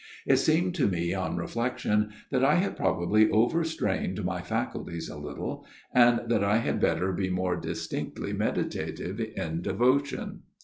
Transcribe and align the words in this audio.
It 0.25 0.37
seemed 0.37 0.73
to 0.73 0.87
me 0.87 1.13
on 1.13 1.37
reflection 1.37 2.09
that 2.31 2.43
I 2.43 2.55
had 2.55 2.75
probably 2.75 3.29
overstrained 3.29 4.25
my 4.25 4.41
faculties 4.41 5.09
a 5.09 5.15
little, 5.15 5.63
and 5.93 6.21
that 6.27 6.43
I 6.43 6.57
had 6.57 6.79
better 6.81 7.11
be 7.13 7.29
more 7.29 7.55
distinctly 7.55 8.33
meditative 8.33 9.19
in 9.21 9.61
devotion. 9.61 10.39